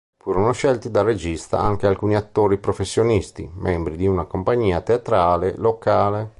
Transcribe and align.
Furono 0.17 0.51
scelti 0.51 0.89
dal 0.89 1.05
regista 1.05 1.59
anche 1.59 1.85
alcuni 1.85 2.15
attori 2.15 2.57
professionisti, 2.57 3.47
membri 3.53 3.95
di 3.97 4.07
una 4.07 4.25
compagnia 4.25 4.81
teatrale 4.81 5.53
locale. 5.57 6.29